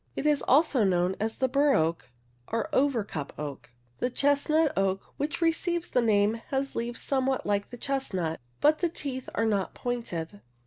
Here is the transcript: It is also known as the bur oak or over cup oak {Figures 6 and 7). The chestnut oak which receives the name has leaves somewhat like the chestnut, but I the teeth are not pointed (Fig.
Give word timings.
It 0.15 0.25
is 0.25 0.41
also 0.47 0.83
known 0.83 1.15
as 1.19 1.35
the 1.35 1.47
bur 1.47 1.75
oak 1.75 2.09
or 2.47 2.73
over 2.73 3.03
cup 3.03 3.33
oak 3.37 3.71
{Figures 3.93 3.99
6 3.99 3.99
and 3.99 3.99
7). 3.99 3.99
The 3.99 4.15
chestnut 4.15 4.73
oak 4.75 5.13
which 5.17 5.41
receives 5.41 5.89
the 5.89 6.01
name 6.01 6.33
has 6.47 6.75
leaves 6.75 6.99
somewhat 6.99 7.45
like 7.45 7.69
the 7.69 7.77
chestnut, 7.77 8.41
but 8.61 8.77
I 8.77 8.81
the 8.81 8.89
teeth 8.89 9.29
are 9.35 9.45
not 9.45 9.75
pointed 9.75 10.31
(Fig. 10.31 10.41